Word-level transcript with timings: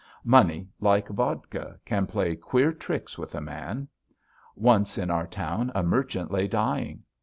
Money, 0.23 0.67
like 0.79 1.07
vodka, 1.09 1.79
can 1.85 2.07
play 2.07 2.35
queer 2.35 2.73
tricks 2.73 3.19
with 3.19 3.35
a 3.35 3.39
man. 3.39 3.87
Once 4.55 4.97
in 4.97 5.11
our 5.11 5.27
town 5.27 5.71
a 5.75 5.83
merchant 5.83 6.31
lay 6.31 6.47
dying. 6.47 7.03